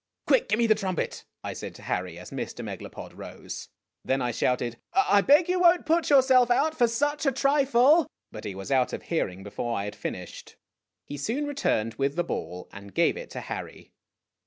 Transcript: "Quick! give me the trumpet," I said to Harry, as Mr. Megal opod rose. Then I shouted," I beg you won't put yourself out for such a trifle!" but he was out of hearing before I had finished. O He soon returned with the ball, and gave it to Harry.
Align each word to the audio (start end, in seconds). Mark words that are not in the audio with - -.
"Quick! 0.25 0.49
give 0.49 0.57
me 0.57 0.65
the 0.65 0.73
trumpet," 0.73 1.25
I 1.43 1.53
said 1.53 1.75
to 1.75 1.83
Harry, 1.83 2.17
as 2.17 2.31
Mr. 2.31 2.65
Megal 2.65 2.89
opod 2.89 3.15
rose. 3.15 3.69
Then 4.03 4.19
I 4.19 4.31
shouted," 4.31 4.79
I 4.95 5.21
beg 5.21 5.47
you 5.47 5.59
won't 5.59 5.85
put 5.85 6.09
yourself 6.09 6.49
out 6.49 6.75
for 6.75 6.87
such 6.87 7.27
a 7.27 7.31
trifle!" 7.31 8.07
but 8.31 8.43
he 8.43 8.55
was 8.55 8.71
out 8.71 8.93
of 8.93 9.03
hearing 9.03 9.43
before 9.43 9.77
I 9.77 9.85
had 9.85 9.95
finished. 9.95 10.55
O 10.55 10.59
He 11.05 11.17
soon 11.17 11.45
returned 11.45 11.93
with 11.99 12.15
the 12.15 12.23
ball, 12.23 12.67
and 12.71 12.95
gave 12.95 13.15
it 13.15 13.29
to 13.29 13.41
Harry. 13.41 13.91